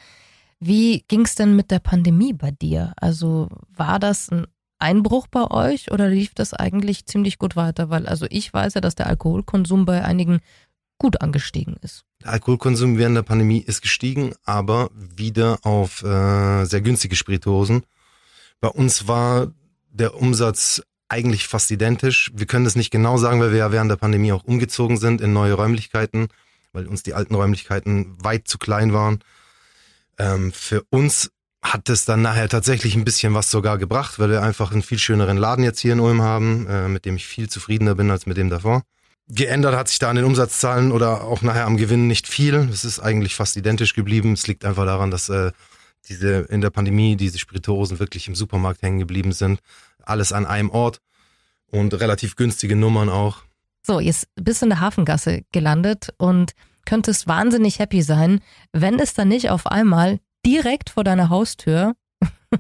Wie 0.59 1.05
ging 1.09 1.23
es 1.23 1.37
denn 1.37 1.57
mit 1.57 1.71
der 1.71 1.79
Pandemie 1.79 2.33
bei 2.33 2.51
dir? 2.51 2.93
Also 2.97 3.49
war 3.75 3.99
das 3.99 4.31
ein 4.31 4.47
Einbruch 4.79 5.27
bei 5.29 5.51
euch 5.51 5.93
oder 5.93 6.09
lief 6.09 6.35
das 6.35 6.53
eigentlich 6.53 7.07
ziemlich 7.07 7.39
gut 7.39 7.55
weiter? 7.55 7.91
Weil 7.91 8.07
also 8.07 8.27
ich 8.29 8.53
weiß 8.53 8.75
ja, 8.75 8.81
dass 8.81 8.97
der 8.97 9.07
Alkoholkonsum 9.07 9.87
bei 9.87 10.05
einigen 10.05 10.41
gut 10.99 11.21
angestiegen 11.23 11.77
ist. 11.81 12.05
Der 12.23 12.33
Alkoholkonsum 12.33 12.99
während 12.99 13.17
der 13.17 13.23
Pandemie 13.23 13.61
ist 13.61 13.81
gestiegen, 13.81 14.35
aber 14.45 14.91
wieder 14.95 15.59
auf 15.63 16.03
äh, 16.03 16.65
sehr 16.65 16.83
günstige 16.83 17.17
Spirituosen. 17.17 17.85
Bei 18.61 18.69
uns 18.69 19.09
war 19.09 19.53
der 19.91 20.15
Umsatz 20.15 20.83
eigentlich 21.09 21.49
fast 21.49 21.71
identisch. 21.71 22.31
Wir 22.35 22.47
können 22.47 22.65
das 22.65 22.77
nicht 22.77 22.91
genau 22.91 23.17
sagen, 23.17 23.41
weil 23.41 23.51
wir 23.51 23.59
ja 23.59 23.73
während 23.73 23.91
der 23.91 23.97
Pandemie 23.97 24.33
auch 24.33 24.45
umgezogen 24.45 24.97
sind 24.97 25.21
in 25.21 25.33
neue 25.33 25.55
Räumlichkeiten, 25.55 26.29
weil 26.73 26.87
uns 26.87 27.03
die 27.03 27.15
alten 27.15 27.35
Räumlichkeiten 27.35 28.17
weit 28.23 28.47
zu 28.47 28.59
klein 28.59 28.93
waren. 28.93 29.21
Ähm, 30.19 30.53
für 30.53 30.85
uns 30.91 31.31
hat 31.63 31.89
es 31.89 32.05
dann 32.05 32.23
nachher 32.23 32.49
tatsächlich 32.49 32.95
ein 32.95 33.05
bisschen 33.05 33.35
was 33.35 33.51
sogar 33.51 33.79
gebracht, 33.79 34.19
weil 34.19 34.31
wir 34.31 34.43
einfach 34.43 34.73
einen 34.73 34.83
viel 34.83 34.99
schöneren 34.99 35.37
Laden 35.37 35.65
jetzt 35.65 35.81
hier 35.81 35.95
in 35.95 36.01
Ulm 36.01 36.23
haben, 36.23 36.67
äh, 36.67 36.89
mit 36.89 37.05
dem 37.05 37.17
ich 37.17 37.27
viel 37.27 37.49
zufriedener 37.49 37.95
bin 37.95 38.11
als 38.11 38.27
mit 38.27 38.37
dem 38.37 38.51
davor. 38.51 38.83
Geändert 39.33 39.77
hat 39.77 39.89
sich 39.89 40.01
da 40.01 40.11
an 40.11 40.17
den 40.17 40.25
Umsatzzahlen 40.25 40.91
oder 40.91 41.23
auch 41.23 41.41
nachher 41.43 41.67
am 41.67 41.77
Gewinn 41.77 42.09
nicht 42.09 42.27
viel. 42.27 42.69
Es 42.73 42.85
ist 42.85 42.99
eigentlich 42.99 43.37
fast 43.37 43.57
identisch 43.57 43.95
geblieben. 43.95 44.33
Es 44.33 44.49
liegt 44.49 44.65
einfach 44.65 44.85
daran, 44.85 45.13
dass 45.13 45.29
äh, 45.29 45.53
diese 46.09 46.41
in 46.51 46.61
der 46.61 46.71
Pandemie 46.71 47.17
diese 47.17 47.39
Spirituosen 47.39 48.01
wirklich 48.01 48.27
im 48.27 48.35
Supermarkt 48.35 48.83
hängen 48.83 48.99
geblieben 48.99 49.31
sind. 49.33 49.61
Alles 50.03 50.33
an 50.33 50.47
einem 50.47 50.71
Ort 50.71 51.01
und 51.71 51.95
relativ 51.95 52.35
günstige 52.35 52.75
Nummern 52.75 53.09
auch. 53.09 53.43
So, 53.87 54.01
jetzt 54.01 54.27
bist 54.35 54.63
du 54.63 54.67
in 54.67 54.71
der 54.71 54.81
Hafengasse 54.81 55.43
gelandet 55.53 56.13
und 56.19 56.53
könntest 56.85 57.29
wahnsinnig 57.29 57.79
happy 57.79 58.03
sein, 58.03 58.41
wenn 58.73 58.99
es 58.99 59.15
dann 59.15 59.29
nicht 59.29 59.51
auf 59.51 59.67
einmal 59.67 60.19
direkt 60.45 60.91
vor 60.91 61.05
deiner 61.05 61.29
Haustür 61.29 61.95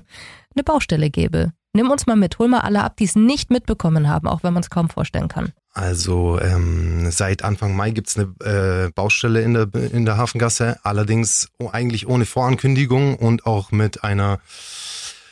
eine 0.55 0.65
Baustelle 0.65 1.11
gäbe. 1.11 1.53
Nimm 1.73 1.91
uns 1.91 2.07
mal 2.07 2.17
mit, 2.17 2.39
hol 2.39 2.49
mal 2.49 2.61
alle 2.61 2.83
ab, 2.83 2.97
die 2.97 3.05
es 3.05 3.17
nicht 3.17 3.51
mitbekommen 3.51 4.09
haben, 4.09 4.29
auch 4.29 4.43
wenn 4.43 4.53
man 4.53 4.63
es 4.63 4.71
kaum 4.71 4.89
vorstellen 4.89 5.29
kann. 5.29 5.53
Also 5.73 6.41
ähm, 6.41 7.11
seit 7.11 7.45
Anfang 7.45 7.77
Mai 7.77 7.91
gibt's 7.91 8.19
eine 8.19 8.35
äh, 8.45 8.91
Baustelle 8.91 9.43
in 9.43 9.55
der, 9.55 9.69
in 9.93 10.05
der 10.05 10.17
Hafengasse, 10.17 10.79
allerdings 10.83 11.49
eigentlich 11.71 12.09
ohne 12.09 12.27
Vorankündigung 12.27 13.17
und 13.17 13.47
auch 13.47 13.71
mit 13.71 14.03
einer 14.03 14.41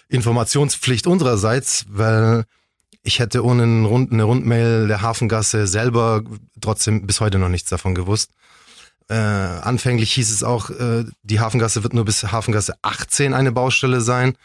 Informationspflicht 0.08 1.06
unsererseits, 1.06 1.86
weil 1.88 2.44
ich 3.02 3.18
hätte 3.18 3.44
ohne 3.44 3.64
eine 3.64 4.22
Rundmail 4.22 4.86
der 4.86 5.02
Hafengasse 5.02 5.66
selber 5.66 6.22
trotzdem 6.60 7.06
bis 7.06 7.20
heute 7.20 7.38
noch 7.38 7.48
nichts 7.48 7.70
davon 7.70 7.94
gewusst. 7.94 8.30
Äh, 9.08 9.14
anfänglich 9.14 10.12
hieß 10.12 10.30
es 10.30 10.42
auch, 10.42 10.70
äh, 10.70 11.04
die 11.22 11.40
Hafengasse 11.40 11.82
wird 11.82 11.94
nur 11.94 12.04
bis 12.04 12.22
Hafengasse 12.24 12.74
18 12.82 13.32
eine 13.34 13.52
Baustelle 13.52 14.02
sein. 14.02 14.36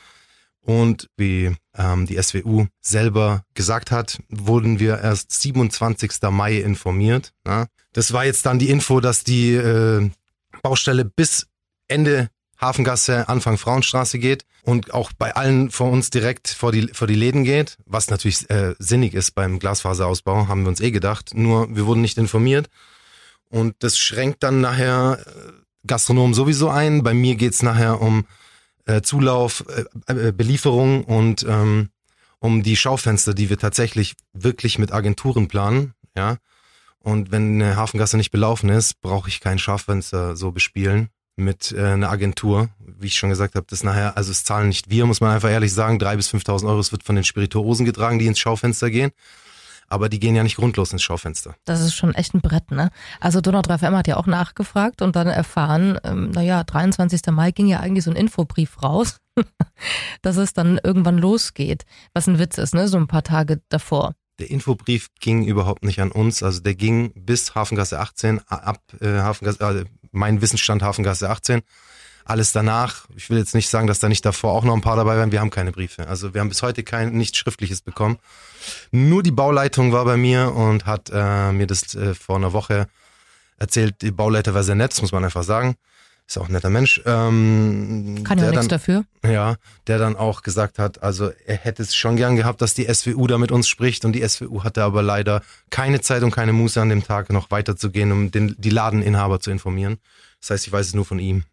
Und 0.65 1.09
wie 1.17 1.53
ähm, 1.75 2.05
die 2.05 2.21
SWU 2.21 2.67
selber 2.81 3.43
gesagt 3.53 3.91
hat, 3.91 4.19
wurden 4.29 4.79
wir 4.79 4.99
erst 4.99 5.31
27. 5.41 6.11
Mai 6.31 6.57
informiert. 6.57 7.33
Na? 7.43 7.67
Das 7.91 8.13
war 8.13 8.25
jetzt 8.25 8.45
dann 8.45 8.59
die 8.59 8.69
Info, 8.69 9.01
dass 9.01 9.23
die 9.23 9.53
äh, 9.53 10.09
Baustelle 10.61 11.03
bis 11.03 11.47
Ende 11.87 12.29
Hafengasse, 12.59 13.27
Anfang 13.27 13.57
Frauenstraße 13.57 14.19
geht 14.19 14.45
und 14.63 14.93
auch 14.93 15.11
bei 15.11 15.35
allen 15.35 15.69
vor 15.69 15.91
uns 15.91 16.09
direkt 16.09 16.47
vor 16.47 16.71
die, 16.71 16.87
vor 16.93 17.07
die 17.07 17.15
Läden 17.15 17.43
geht, 17.43 17.77
was 17.85 18.09
natürlich 18.09 18.49
äh, 18.49 18.73
sinnig 18.79 19.13
ist 19.13 19.31
beim 19.31 19.59
Glasfaserausbau, 19.59 20.47
haben 20.47 20.61
wir 20.61 20.69
uns 20.69 20.79
eh 20.79 20.91
gedacht. 20.91 21.31
Nur 21.33 21.75
wir 21.75 21.85
wurden 21.85 22.01
nicht 22.01 22.17
informiert. 22.17 22.69
Und 23.49 23.75
das 23.79 23.97
schränkt 23.97 24.43
dann 24.43 24.61
nachher 24.61 25.19
äh, 25.19 25.51
Gastronomen 25.85 26.33
sowieso 26.33 26.69
ein. 26.69 27.03
Bei 27.03 27.13
mir 27.13 27.35
geht's 27.35 27.61
nachher 27.61 28.01
um 28.01 28.25
äh, 28.85 29.01
Zulauf, 29.01 29.63
äh, 30.07 30.27
äh, 30.27 30.31
Belieferung 30.31 31.03
und 31.03 31.45
ähm, 31.47 31.89
um 32.39 32.63
die 32.63 32.75
Schaufenster, 32.75 33.33
die 33.33 33.49
wir 33.49 33.57
tatsächlich 33.57 34.15
wirklich 34.33 34.77
mit 34.77 34.91
Agenturen 34.91 35.47
planen, 35.47 35.93
ja. 36.15 36.37
Und 36.99 37.31
wenn 37.31 37.61
eine 37.61 37.75
Hafengasse 37.75 38.15
nicht 38.15 38.31
belaufen 38.31 38.69
ist, 38.69 39.01
brauche 39.01 39.27
ich 39.27 39.41
kein 39.41 39.59
Schaufenster 39.59 40.37
so 40.37 40.53
bespielen 40.53 41.09
mit 41.35 41.73
äh, 41.73 41.83
einer 41.83 42.09
Agentur. 42.09 42.69
Wie 42.79 43.07
ich 43.07 43.17
schon 43.17 43.29
gesagt 43.29 43.55
habe, 43.55 43.65
das 43.69 43.83
nachher, 43.83 44.15
also 44.15 44.31
es 44.31 44.45
zahlen 44.45 44.69
nicht 44.69 44.89
wir, 44.89 45.05
muss 45.05 45.19
man 45.19 45.31
einfach 45.31 45.49
ehrlich 45.49 45.73
sagen, 45.73 45.99
drei 45.99 46.15
bis 46.15 46.33
5.000 46.33 46.65
Euro. 46.65 46.79
Es 46.79 46.93
wird 46.93 47.03
von 47.03 47.15
den 47.15 47.25
Spirituosen 47.25 47.85
getragen, 47.85 48.19
die 48.19 48.27
ins 48.27 48.39
Schaufenster 48.39 48.89
gehen 48.89 49.11
aber 49.87 50.09
die 50.09 50.19
gehen 50.19 50.35
ja 50.35 50.43
nicht 50.43 50.57
grundlos 50.57 50.91
ins 50.91 51.03
Schaufenster. 51.03 51.55
Das 51.65 51.81
ist 51.81 51.95
schon 51.95 52.13
echt 52.13 52.33
ein 52.33 52.41
Brett, 52.41 52.71
ne? 52.71 52.89
Also 53.19 53.41
Donau 53.41 53.59
3FM 53.59 53.95
hat 53.95 54.07
ja 54.07 54.17
auch 54.17 54.27
nachgefragt 54.27 55.01
und 55.01 55.15
dann 55.15 55.27
erfahren, 55.27 55.99
ähm, 56.03 56.31
naja, 56.31 56.63
23. 56.63 57.21
Mai 57.31 57.51
ging 57.51 57.67
ja 57.67 57.79
eigentlich 57.79 58.03
so 58.03 58.11
ein 58.11 58.17
Infobrief 58.17 58.81
raus, 58.81 59.17
dass 60.21 60.37
es 60.37 60.53
dann 60.53 60.79
irgendwann 60.83 61.17
losgeht. 61.17 61.85
Was 62.13 62.27
ein 62.27 62.39
Witz 62.39 62.57
ist, 62.57 62.73
ne? 62.73 62.87
So 62.87 62.97
ein 62.97 63.07
paar 63.07 63.23
Tage 63.23 63.61
davor. 63.69 64.13
Der 64.39 64.49
Infobrief 64.49 65.09
ging 65.19 65.45
überhaupt 65.45 65.85
nicht 65.85 66.01
an 66.01 66.11
uns, 66.11 66.41
also 66.41 66.59
der 66.59 66.73
ging 66.73 67.13
bis 67.15 67.53
Hafengasse 67.53 67.99
18, 67.99 68.39
ab 68.47 68.81
äh, 68.99 69.19
Hafengasse, 69.19 69.81
äh, 69.81 69.85
mein 70.11 70.41
Wissensstand 70.41 70.81
Hafengasse 70.81 71.29
18 71.29 71.61
alles 72.25 72.51
danach, 72.51 73.05
ich 73.15 73.29
will 73.29 73.37
jetzt 73.37 73.53
nicht 73.53 73.69
sagen, 73.69 73.87
dass 73.87 73.99
da 73.99 74.09
nicht 74.09 74.25
davor 74.25 74.53
auch 74.53 74.63
noch 74.63 74.73
ein 74.73 74.81
paar 74.81 74.95
dabei 74.95 75.17
waren, 75.17 75.31
wir 75.31 75.39
haben 75.39 75.49
keine 75.49 75.71
Briefe. 75.71 76.07
Also 76.07 76.33
wir 76.33 76.41
haben 76.41 76.49
bis 76.49 76.61
heute 76.61 76.83
kein 76.83 77.11
nichts 77.13 77.37
Schriftliches 77.37 77.81
bekommen. 77.81 78.17
Nur 78.91 79.23
die 79.23 79.31
Bauleitung 79.31 79.91
war 79.91 80.05
bei 80.05 80.17
mir 80.17 80.53
und 80.53 80.85
hat 80.85 81.11
äh, 81.13 81.51
mir 81.51 81.67
das 81.67 81.95
äh, 81.95 82.13
vor 82.13 82.37
einer 82.37 82.53
Woche 82.53 82.87
erzählt. 83.57 84.01
Die 84.01 84.11
Bauleiter 84.11 84.53
war 84.53 84.63
sehr 84.63 84.75
nett, 84.75 84.91
das 84.91 85.01
muss 85.01 85.11
man 85.11 85.23
einfach 85.23 85.43
sagen. 85.43 85.75
Ist 86.25 86.37
auch 86.37 86.47
ein 86.47 86.53
netter 86.53 86.69
Mensch. 86.69 87.01
Ähm, 87.05 88.21
Kann 88.23 88.39
ja 88.39 88.49
nichts 88.49 88.69
dafür. 88.69 89.03
Ja, 89.25 89.57
der 89.87 89.97
dann 89.97 90.15
auch 90.15 90.41
gesagt 90.41 90.79
hat, 90.79 91.03
also 91.03 91.31
er 91.45 91.57
hätte 91.57 91.83
es 91.83 91.95
schon 91.95 92.15
gern 92.15 92.37
gehabt, 92.37 92.61
dass 92.61 92.73
die 92.73 92.91
SWU 92.91 93.27
da 93.27 93.37
mit 93.37 93.51
uns 93.51 93.67
spricht 93.67 94.05
und 94.05 94.13
die 94.13 94.27
SWU 94.27 94.63
hatte 94.63 94.83
aber 94.83 95.01
leider 95.01 95.41
keine 95.69 95.99
Zeit 95.99 96.23
und 96.23 96.31
keine 96.31 96.53
Muße 96.53 96.81
an 96.81 96.89
dem 96.89 97.03
Tag 97.03 97.29
noch 97.31 97.51
weiterzugehen, 97.51 98.11
um 98.13 98.31
den, 98.31 98.55
die 98.57 98.69
Ladeninhaber 98.69 99.41
zu 99.41 99.51
informieren. 99.51 99.97
Das 100.39 100.51
heißt, 100.51 100.67
ich 100.67 100.73
weiß 100.73 100.87
es 100.87 100.93
nur 100.93 101.05
von 101.05 101.19
ihm. 101.19 101.43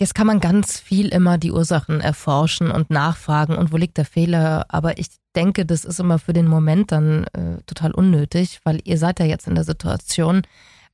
Jetzt 0.00 0.14
kann 0.14 0.28
man 0.28 0.38
ganz 0.38 0.78
viel 0.78 1.08
immer 1.08 1.38
die 1.38 1.50
Ursachen 1.50 2.00
erforschen 2.00 2.70
und 2.70 2.88
nachfragen 2.88 3.56
und 3.56 3.72
wo 3.72 3.76
liegt 3.76 3.96
der 3.96 4.04
Fehler. 4.04 4.66
Aber 4.68 4.98
ich 4.98 5.08
denke, 5.34 5.66
das 5.66 5.84
ist 5.84 5.98
immer 5.98 6.20
für 6.20 6.32
den 6.32 6.46
Moment 6.46 6.92
dann 6.92 7.24
äh, 7.32 7.60
total 7.66 7.90
unnötig, 7.90 8.60
weil 8.62 8.80
ihr 8.84 8.96
seid 8.96 9.18
ja 9.18 9.26
jetzt 9.26 9.48
in 9.48 9.56
der 9.56 9.64
Situation. 9.64 10.42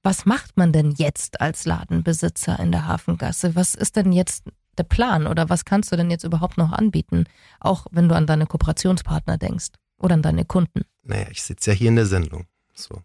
Was 0.02 0.24
macht 0.24 0.56
man 0.56 0.72
denn 0.72 0.92
jetzt 0.92 1.42
als 1.42 1.66
Ladenbesitzer 1.66 2.58
in 2.58 2.72
der 2.72 2.86
Hafengasse? 2.86 3.54
Was 3.54 3.74
ist 3.74 3.96
denn 3.96 4.10
jetzt 4.10 4.44
der 4.78 4.84
Plan 4.84 5.26
oder 5.26 5.50
was 5.50 5.66
kannst 5.66 5.92
du 5.92 5.96
denn 5.96 6.10
jetzt 6.10 6.24
überhaupt 6.24 6.56
noch 6.56 6.72
anbieten? 6.72 7.24
Auch 7.60 7.86
wenn 7.90 8.08
du 8.08 8.14
an 8.14 8.26
deine 8.26 8.46
Kooperationspartner 8.46 9.36
denkst 9.36 9.68
oder 9.98 10.14
an 10.14 10.22
deine 10.22 10.46
Kunden. 10.46 10.82
Naja, 11.02 11.26
ich 11.30 11.42
sitze 11.42 11.72
ja 11.72 11.76
hier 11.76 11.88
in 11.88 11.96
der 11.96 12.06
Sendung. 12.06 12.46
So. 12.74 13.02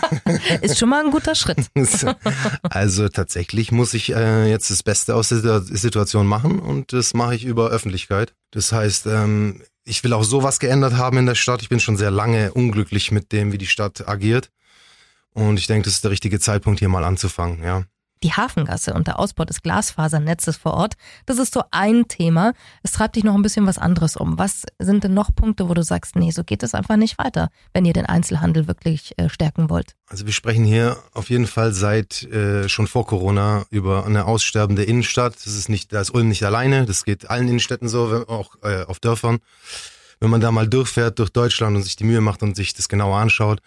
ist 0.62 0.78
schon 0.78 0.88
mal 0.88 1.04
ein 1.04 1.10
guter 1.10 1.34
Schritt. 1.34 1.70
also 2.62 3.08
tatsächlich 3.08 3.72
muss 3.72 3.94
ich 3.94 4.12
äh, 4.12 4.50
jetzt 4.50 4.70
das 4.70 4.82
Beste 4.82 5.14
aus 5.14 5.28
der 5.28 5.60
Situation 5.60 6.26
machen 6.26 6.58
und 6.58 6.92
das 6.92 7.14
mache 7.14 7.34
ich 7.34 7.44
über 7.44 7.68
Öffentlichkeit. 7.68 8.34
Das 8.50 8.72
heißt, 8.72 9.06
ähm, 9.06 9.62
ich 9.84 10.02
will 10.02 10.12
auch 10.12 10.24
sowas 10.24 10.58
geändert 10.58 10.94
haben 10.96 11.18
in 11.18 11.26
der 11.26 11.36
Stadt. 11.36 11.62
Ich 11.62 11.68
bin 11.68 11.80
schon 11.80 11.96
sehr 11.96 12.10
lange 12.10 12.52
unglücklich 12.52 13.12
mit 13.12 13.30
dem, 13.32 13.52
wie 13.52 13.58
die 13.58 13.66
Stadt 13.66 14.08
agiert. 14.08 14.50
Und 15.32 15.58
ich 15.58 15.66
denke, 15.66 15.84
das 15.84 15.94
ist 15.94 16.04
der 16.04 16.10
richtige 16.10 16.40
Zeitpunkt, 16.40 16.80
hier 16.80 16.88
mal 16.88 17.04
anzufangen, 17.04 17.62
ja 17.62 17.84
die 18.26 18.32
Hafengasse 18.32 18.92
und 18.92 19.06
der 19.06 19.20
Ausbau 19.20 19.44
des 19.44 19.62
Glasfasernetzes 19.62 20.56
vor 20.56 20.74
Ort, 20.74 20.94
das 21.26 21.38
ist 21.38 21.54
so 21.54 21.62
ein 21.70 22.08
Thema. 22.08 22.54
Es 22.82 22.90
treibt 22.90 23.14
dich 23.14 23.22
noch 23.22 23.36
ein 23.36 23.42
bisschen 23.42 23.66
was 23.66 23.78
anderes 23.78 24.16
um. 24.16 24.36
Was 24.36 24.64
sind 24.80 25.04
denn 25.04 25.14
noch 25.14 25.32
Punkte, 25.32 25.68
wo 25.68 25.74
du 25.74 25.84
sagst, 25.84 26.16
nee, 26.16 26.32
so 26.32 26.42
geht 26.42 26.64
es 26.64 26.74
einfach 26.74 26.96
nicht 26.96 27.18
weiter, 27.18 27.50
wenn 27.72 27.84
ihr 27.84 27.92
den 27.92 28.06
Einzelhandel 28.06 28.66
wirklich 28.66 29.16
äh, 29.16 29.28
stärken 29.28 29.70
wollt? 29.70 29.94
Also 30.08 30.26
wir 30.26 30.32
sprechen 30.32 30.64
hier 30.64 30.96
auf 31.12 31.30
jeden 31.30 31.46
Fall 31.46 31.72
seit 31.72 32.24
äh, 32.24 32.68
schon 32.68 32.88
vor 32.88 33.06
Corona 33.06 33.64
über 33.70 34.04
eine 34.06 34.24
aussterbende 34.24 34.82
Innenstadt. 34.82 35.36
Das 35.36 35.54
ist 35.54 35.68
nicht, 35.68 35.92
da 35.92 36.00
ist 36.00 36.10
Ulm 36.10 36.28
nicht 36.28 36.42
alleine, 36.42 36.84
das 36.84 37.04
geht 37.04 37.30
allen 37.30 37.46
Innenstädten 37.46 37.88
so, 37.88 38.26
auch 38.26 38.56
äh, 38.62 38.82
auf 38.86 38.98
Dörfern. 38.98 39.38
Wenn 40.18 40.30
man 40.30 40.40
da 40.40 40.50
mal 40.50 40.66
durchfährt 40.66 41.20
durch 41.20 41.30
Deutschland 41.30 41.76
und 41.76 41.82
sich 41.82 41.94
die 41.94 42.04
Mühe 42.04 42.20
macht 42.20 42.42
und 42.42 42.56
sich 42.56 42.74
das 42.74 42.88
genauer 42.88 43.18
anschaut, 43.18 43.60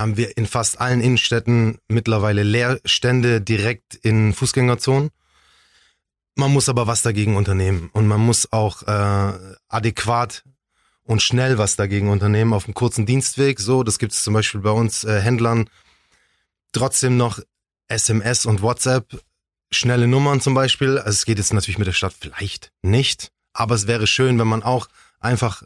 haben 0.00 0.16
wir 0.16 0.36
in 0.38 0.46
fast 0.46 0.80
allen 0.80 1.02
Innenstädten 1.02 1.78
mittlerweile 1.88 2.42
Leerstände 2.42 3.42
direkt 3.42 3.94
in 3.96 4.32
Fußgängerzonen. 4.32 5.10
Man 6.36 6.52
muss 6.52 6.70
aber 6.70 6.86
was 6.86 7.02
dagegen 7.02 7.36
unternehmen 7.36 7.90
und 7.92 8.08
man 8.08 8.20
muss 8.20 8.50
auch 8.50 8.82
äh, 8.84 9.32
adäquat 9.68 10.42
und 11.02 11.20
schnell 11.20 11.58
was 11.58 11.76
dagegen 11.76 12.08
unternehmen 12.08 12.54
auf 12.54 12.64
einem 12.64 12.72
kurzen 12.72 13.04
Dienstweg. 13.04 13.60
So, 13.60 13.82
das 13.82 13.98
gibt 13.98 14.12
es 14.12 14.24
zum 14.24 14.32
Beispiel 14.32 14.62
bei 14.62 14.70
uns 14.70 15.04
äh, 15.04 15.20
Händlern. 15.20 15.68
Trotzdem 16.72 17.18
noch 17.18 17.38
SMS 17.88 18.46
und 18.46 18.62
WhatsApp, 18.62 19.20
schnelle 19.70 20.06
Nummern 20.06 20.40
zum 20.40 20.54
Beispiel. 20.54 20.96
Also 20.96 21.10
es 21.10 21.26
geht 21.26 21.36
jetzt 21.36 21.52
natürlich 21.52 21.78
mit 21.78 21.88
der 21.88 21.92
Stadt 21.92 22.14
vielleicht 22.18 22.72
nicht, 22.80 23.32
aber 23.52 23.74
es 23.74 23.86
wäre 23.86 24.06
schön, 24.06 24.38
wenn 24.38 24.48
man 24.48 24.62
auch 24.62 24.88
einfach 25.18 25.62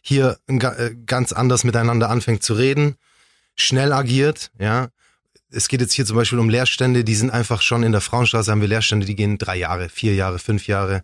hier 0.00 0.38
äh, 0.46 0.94
ganz 1.04 1.34
anders 1.34 1.62
miteinander 1.62 2.08
anfängt 2.08 2.42
zu 2.42 2.54
reden 2.54 2.96
schnell 3.56 3.92
agiert, 3.92 4.50
ja. 4.58 4.88
Es 5.50 5.68
geht 5.68 5.80
jetzt 5.80 5.92
hier 5.92 6.04
zum 6.04 6.16
Beispiel 6.16 6.38
um 6.38 6.50
Leerstände, 6.50 7.04
die 7.04 7.14
sind 7.14 7.30
einfach 7.30 7.62
schon 7.62 7.82
in 7.82 7.92
der 7.92 8.00
Frauenstraße 8.00 8.50
haben 8.50 8.60
wir 8.60 8.68
Leerstände, 8.68 9.06
die 9.06 9.16
gehen 9.16 9.38
drei 9.38 9.56
Jahre, 9.56 9.88
vier 9.88 10.14
Jahre, 10.14 10.38
fünf 10.38 10.66
Jahre. 10.66 11.02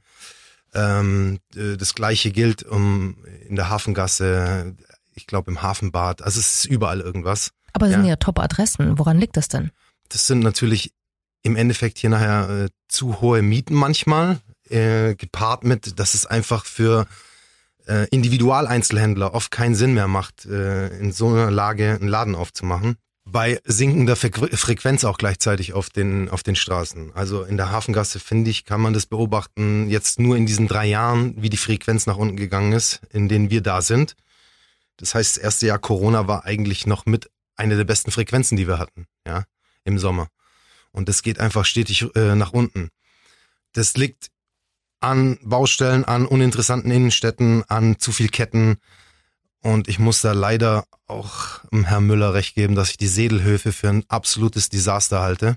Ähm, 0.75 1.39
äh, 1.55 1.77
das 1.77 1.95
gleiche 1.95 2.31
gilt 2.31 2.63
um 2.63 3.17
in 3.49 3.57
der 3.57 3.69
Hafengasse, 3.69 4.77
ich 5.15 5.27
glaube 5.27 5.51
im 5.51 5.63
Hafenbad. 5.63 6.23
Also 6.23 6.41
es 6.41 6.61
ist 6.61 6.65
überall 6.67 7.01
irgendwas. 7.01 7.51
Aber 7.73 7.87
es 7.87 7.93
ja. 7.93 7.99
sind 7.99 8.09
ja 8.09 8.17
Top-Adressen. 8.17 8.99
Woran 8.99 9.19
liegt 9.19 9.37
das 9.37 9.49
denn? 9.49 9.71
Das 10.09 10.27
sind 10.27 10.41
natürlich 10.41 10.93
im 11.43 11.57
Endeffekt 11.57 11.99
hier 11.99 12.11
nachher 12.11 12.65
äh, 12.65 12.69
zu 12.89 13.21
hohe 13.21 13.43
Mieten 13.43 13.75
manchmal, 13.75 14.41
äh, 14.69 15.15
gepaart 15.15 15.65
mit, 15.65 15.99
dass 15.99 16.15
es 16.15 16.27
einfach 16.27 16.65
für 16.65 17.07
äh, 17.87 18.07
Individualeinzelhändler 18.11 19.35
oft 19.35 19.51
keinen 19.51 19.75
Sinn 19.75 19.95
mehr 19.95 20.09
macht, 20.09 20.47
äh, 20.47 20.89
in 20.99 21.13
so 21.13 21.29
einer 21.29 21.51
Lage 21.51 21.99
einen 22.01 22.09
Laden 22.09 22.35
aufzumachen. 22.35 22.97
Bei 23.25 23.61
sinkender 23.65 24.17
Frequenz 24.17 25.05
auch 25.05 25.17
gleichzeitig 25.17 25.75
auf 25.75 25.91
den, 25.91 26.29
auf 26.29 26.43
den 26.43 26.57
Straßen. 26.57 27.13
Also 27.15 27.45
in 27.45 27.57
der 27.57 27.71
Hafengasse, 27.71 28.19
finde 28.19 28.51
ich, 28.51 28.65
kann 28.65 28.81
man 28.81 28.95
das 28.95 29.07
beobachten, 29.07 29.89
jetzt 29.89 30.19
nur 30.19 30.37
in 30.37 30.45
diesen 30.45 30.67
drei 30.67 30.87
Jahren, 30.87 31.41
wie 31.41 31.49
die 31.49 31.57
Frequenz 31.57 32.07
nach 32.07 32.17
unten 32.17 32.37
gegangen 32.37 32.73
ist, 32.73 33.01
in 33.11 33.29
denen 33.29 33.49
wir 33.49 33.61
da 33.61 33.81
sind. 33.81 34.17
Das 34.97 35.15
heißt, 35.15 35.37
das 35.37 35.43
erste 35.43 35.67
Jahr 35.67 35.79
Corona 35.79 36.27
war 36.27 36.45
eigentlich 36.45 36.87
noch 36.87 37.07
mit 37.07 37.31
einer 37.55 37.77
der 37.77 37.85
besten 37.85 38.11
Frequenzen, 38.11 38.57
die 38.57 38.67
wir 38.67 38.79
hatten, 38.79 39.07
ja, 39.27 39.45
im 39.85 39.99
Sommer. 39.99 40.29
Und 40.91 41.09
das 41.09 41.23
geht 41.23 41.39
einfach 41.39 41.65
stetig 41.65 42.05
äh, 42.17 42.35
nach 42.35 42.53
unten. 42.53 42.89
Das 43.73 43.97
liegt 43.97 44.29
an 45.03 45.39
Baustellen, 45.43 46.05
an 46.05 46.27
uninteressanten 46.27 46.91
Innenstädten, 46.91 47.65
an 47.69 47.99
zu 47.99 48.13
viel 48.13 48.29
Ketten. 48.29 48.77
Und 49.61 49.89
ich 49.89 49.99
muss 49.99 50.21
da 50.23 50.33
leider 50.33 50.85
auch 51.07 51.61
Herrn 51.73 52.07
Müller 52.07 52.35
recht 52.35 52.55
geben, 52.55 52.75
dass 52.75 52.91
ich 52.91 52.97
die 52.97 53.07
Sedelhöfe 53.07 53.73
für 53.73 53.89
ein 53.89 54.05
absolutes 54.09 54.69
Desaster 54.69 55.21
halte. 55.21 55.57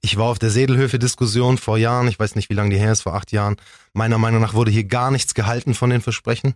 Ich 0.00 0.16
war 0.16 0.26
auf 0.26 0.38
der 0.38 0.50
Sedelhöfe-Diskussion 0.50 1.58
vor 1.58 1.78
Jahren, 1.78 2.08
ich 2.08 2.18
weiß 2.18 2.34
nicht, 2.34 2.50
wie 2.50 2.54
lange 2.54 2.70
die 2.70 2.78
her 2.78 2.92
ist, 2.92 3.02
vor 3.02 3.14
acht 3.14 3.30
Jahren. 3.30 3.56
Meiner 3.92 4.18
Meinung 4.18 4.40
nach 4.40 4.54
wurde 4.54 4.72
hier 4.72 4.84
gar 4.84 5.10
nichts 5.12 5.34
gehalten 5.34 5.74
von 5.74 5.90
den 5.90 6.00
Versprechen, 6.00 6.54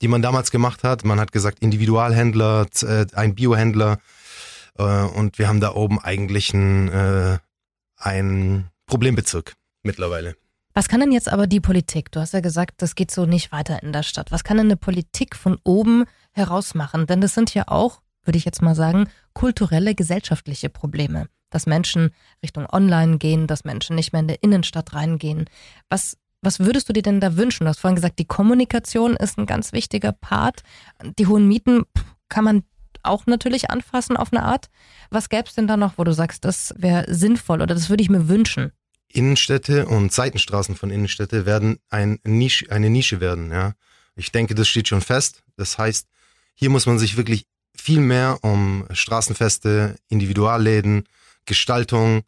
die 0.00 0.08
man 0.08 0.20
damals 0.20 0.50
gemacht 0.50 0.82
hat. 0.82 1.04
Man 1.04 1.20
hat 1.20 1.30
gesagt, 1.30 1.60
Individualhändler, 1.60 2.66
äh, 2.82 3.06
ein 3.14 3.36
Biohändler. 3.36 3.98
Äh, 4.78 4.82
und 4.82 5.38
wir 5.38 5.46
haben 5.46 5.60
da 5.60 5.74
oben 5.74 6.00
eigentlich 6.00 6.52
ein, 6.54 6.88
äh, 6.88 7.38
ein 7.96 8.68
Problembezirk 8.86 9.54
mittlerweile. 9.84 10.36
Was 10.74 10.88
kann 10.88 11.00
denn 11.00 11.12
jetzt 11.12 11.30
aber 11.30 11.46
die 11.46 11.60
Politik? 11.60 12.10
Du 12.12 12.20
hast 12.20 12.32
ja 12.32 12.40
gesagt, 12.40 12.80
das 12.80 12.94
geht 12.94 13.10
so 13.10 13.26
nicht 13.26 13.52
weiter 13.52 13.82
in 13.82 13.92
der 13.92 14.02
Stadt. 14.02 14.32
Was 14.32 14.42
kann 14.42 14.56
denn 14.56 14.66
eine 14.66 14.76
Politik 14.76 15.36
von 15.36 15.58
oben 15.64 16.04
heraus 16.32 16.74
machen? 16.74 17.06
Denn 17.06 17.20
das 17.20 17.34
sind 17.34 17.52
ja 17.52 17.64
auch, 17.68 18.00
würde 18.24 18.38
ich 18.38 18.46
jetzt 18.46 18.62
mal 18.62 18.74
sagen, 18.74 19.08
kulturelle, 19.34 19.94
gesellschaftliche 19.94 20.70
Probleme. 20.70 21.28
Dass 21.50 21.66
Menschen 21.66 22.10
Richtung 22.42 22.66
Online 22.72 23.18
gehen, 23.18 23.46
dass 23.46 23.64
Menschen 23.64 23.96
nicht 23.96 24.12
mehr 24.12 24.20
in 24.20 24.28
der 24.28 24.42
Innenstadt 24.42 24.94
reingehen. 24.94 25.44
Was, 25.90 26.16
was 26.40 26.60
würdest 26.60 26.88
du 26.88 26.94
dir 26.94 27.02
denn 27.02 27.20
da 27.20 27.36
wünschen? 27.36 27.64
Du 27.64 27.68
hast 27.68 27.80
vorhin 27.80 27.96
gesagt, 27.96 28.18
die 28.18 28.24
Kommunikation 28.24 29.14
ist 29.16 29.36
ein 29.36 29.44
ganz 29.44 29.74
wichtiger 29.74 30.12
Part. 30.12 30.62
Die 31.18 31.26
hohen 31.26 31.46
Mieten 31.48 31.82
kann 32.30 32.44
man 32.44 32.62
auch 33.02 33.26
natürlich 33.26 33.70
anfassen 33.70 34.16
auf 34.16 34.32
eine 34.32 34.42
Art. 34.42 34.70
Was 35.10 35.28
gäbe 35.28 35.48
es 35.48 35.54
denn 35.54 35.66
da 35.66 35.76
noch, 35.76 35.98
wo 35.98 36.04
du 36.04 36.14
sagst, 36.14 36.46
das 36.46 36.72
wäre 36.78 37.12
sinnvoll 37.12 37.60
oder 37.60 37.74
das 37.74 37.90
würde 37.90 38.02
ich 38.02 38.08
mir 38.08 38.28
wünschen? 38.28 38.72
Innenstädte 39.14 39.86
und 39.86 40.12
Seitenstraßen 40.12 40.74
von 40.74 40.90
Innenstädte 40.90 41.46
werden 41.46 41.78
ein 41.90 42.18
Nische, 42.24 42.70
eine 42.70 42.90
Nische 42.90 43.20
werden. 43.20 43.50
Ja, 43.50 43.74
ich 44.14 44.32
denke, 44.32 44.54
das 44.54 44.68
steht 44.68 44.88
schon 44.88 45.00
fest. 45.00 45.42
Das 45.56 45.78
heißt, 45.78 46.06
hier 46.54 46.70
muss 46.70 46.86
man 46.86 46.98
sich 46.98 47.16
wirklich 47.16 47.46
viel 47.74 48.00
mehr 48.00 48.38
um 48.42 48.86
Straßenfeste, 48.90 49.96
Individualläden, 50.08 51.04
Gestaltung 51.46 52.22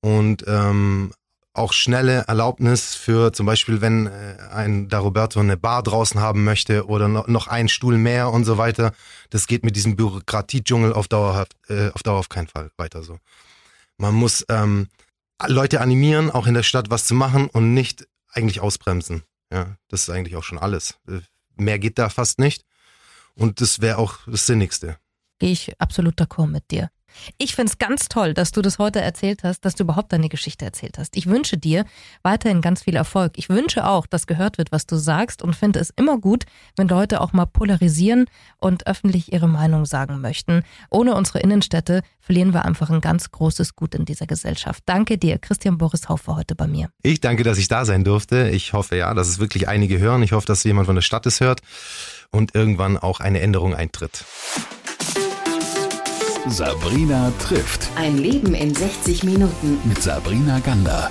und 0.00 0.44
ähm, 0.46 1.12
auch 1.52 1.72
schnelle 1.72 2.24
Erlaubnis 2.28 2.94
für 2.94 3.32
zum 3.32 3.46
Beispiel, 3.46 3.80
wenn 3.80 4.06
äh, 4.06 4.36
ein 4.52 4.88
Da 4.88 5.00
Roberto 5.00 5.40
eine 5.40 5.56
Bar 5.56 5.82
draußen 5.82 6.20
haben 6.20 6.44
möchte 6.44 6.86
oder 6.86 7.08
noch, 7.08 7.26
noch 7.26 7.48
einen 7.48 7.68
Stuhl 7.68 7.98
mehr 7.98 8.30
und 8.30 8.44
so 8.44 8.56
weiter. 8.56 8.92
Das 9.30 9.46
geht 9.46 9.64
mit 9.64 9.74
diesem 9.74 9.96
Bürokratiedschungel 9.96 10.92
auf 10.92 11.08
Dauer, 11.08 11.46
äh, 11.68 11.90
auf 11.90 12.02
Dauer 12.02 12.18
auf 12.18 12.28
keinen 12.28 12.46
Fall 12.46 12.70
weiter 12.76 13.02
so. 13.02 13.18
Man 13.98 14.14
muss 14.14 14.46
ähm, 14.48 14.88
Leute 15.46 15.80
animieren, 15.80 16.30
auch 16.30 16.46
in 16.46 16.54
der 16.54 16.62
Stadt 16.62 16.90
was 16.90 17.06
zu 17.06 17.14
machen 17.14 17.48
und 17.48 17.74
nicht 17.74 18.06
eigentlich 18.32 18.60
ausbremsen. 18.60 19.22
Ja, 19.52 19.76
das 19.88 20.02
ist 20.02 20.10
eigentlich 20.10 20.36
auch 20.36 20.44
schon 20.44 20.58
alles. 20.58 20.98
Äh, 21.08 21.20
mehr 21.56 21.78
geht 21.78 21.98
da 21.98 22.08
fast 22.08 22.38
nicht. 22.38 22.64
Und 23.34 23.60
das 23.60 23.80
wäre 23.80 23.98
auch 23.98 24.18
das 24.26 24.46
Sinnigste. 24.46 24.98
Gehe 25.38 25.52
ich 25.52 25.80
absolut 25.80 26.20
d'accord 26.20 26.46
mit 26.46 26.70
dir. 26.70 26.90
Ich 27.38 27.54
finde 27.54 27.70
es 27.70 27.78
ganz 27.78 28.08
toll, 28.08 28.34
dass 28.34 28.52
du 28.52 28.62
das 28.62 28.78
heute 28.78 29.00
erzählt 29.00 29.44
hast, 29.44 29.64
dass 29.64 29.74
du 29.74 29.84
überhaupt 29.84 30.12
deine 30.12 30.28
Geschichte 30.28 30.64
erzählt 30.64 30.98
hast. 30.98 31.16
Ich 31.16 31.26
wünsche 31.26 31.58
dir 31.58 31.84
weiterhin 32.22 32.60
ganz 32.60 32.82
viel 32.82 32.96
Erfolg. 32.96 33.32
Ich 33.36 33.48
wünsche 33.48 33.86
auch, 33.86 34.06
dass 34.06 34.26
gehört 34.26 34.58
wird, 34.58 34.72
was 34.72 34.86
du 34.86 34.96
sagst 34.96 35.42
und 35.42 35.56
finde 35.56 35.80
es 35.80 35.90
immer 35.96 36.18
gut, 36.18 36.44
wenn 36.76 36.88
Leute 36.88 37.20
auch 37.20 37.32
mal 37.32 37.46
polarisieren 37.46 38.26
und 38.58 38.86
öffentlich 38.86 39.32
ihre 39.32 39.48
Meinung 39.48 39.86
sagen 39.86 40.20
möchten. 40.20 40.62
Ohne 40.90 41.14
unsere 41.14 41.40
Innenstädte 41.40 42.02
verlieren 42.20 42.54
wir 42.54 42.64
einfach 42.64 42.90
ein 42.90 43.00
ganz 43.00 43.30
großes 43.30 43.74
Gut 43.74 43.94
in 43.94 44.04
dieser 44.04 44.26
Gesellschaft. 44.26 44.82
Danke 44.86 45.18
dir, 45.18 45.38
Christian 45.38 45.78
Boris 45.78 46.08
Haufer, 46.08 46.36
heute 46.36 46.54
bei 46.54 46.66
mir. 46.66 46.90
Ich 47.02 47.20
danke, 47.20 47.42
dass 47.42 47.58
ich 47.58 47.68
da 47.68 47.84
sein 47.84 48.04
durfte. 48.04 48.48
Ich 48.50 48.72
hoffe 48.72 48.96
ja, 48.96 49.12
dass 49.14 49.28
es 49.28 49.38
wirklich 49.40 49.68
einige 49.68 49.98
hören. 49.98 50.22
Ich 50.22 50.32
hoffe, 50.32 50.46
dass 50.46 50.62
jemand 50.64 50.86
von 50.86 50.94
der 50.94 51.02
Stadt 51.02 51.26
es 51.26 51.40
hört 51.40 51.60
und 52.30 52.54
irgendwann 52.54 52.96
auch 52.96 53.20
eine 53.20 53.40
Änderung 53.40 53.74
eintritt. 53.74 54.24
Sabrina 56.48 57.32
trifft. 57.38 57.90
Ein 57.96 58.16
Leben 58.16 58.54
in 58.54 58.74
60 58.74 59.24
Minuten. 59.24 59.78
Mit 59.84 60.02
Sabrina 60.02 60.58
Gander. 60.60 61.10